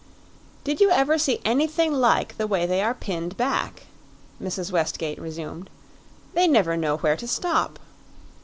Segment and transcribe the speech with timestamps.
[0.63, 3.83] "Did you ever see anything like the way they are pinned back?"
[4.41, 4.71] Mrs.
[4.71, 5.69] Westgate resumed.
[6.33, 7.77] "They never know where to stop."